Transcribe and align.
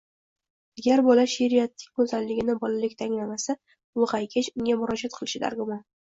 Agar 0.79 1.03
bola 1.07 1.25
sheʼriyatning 1.33 1.91
go‘zalligini 2.01 2.57
bolalikda 2.65 3.07
anglamasa, 3.09 3.57
ulg‘aygach 4.01 4.51
unga 4.57 4.81
murojaat 4.83 5.21
qilishi 5.21 5.45
dargumon. 5.47 5.87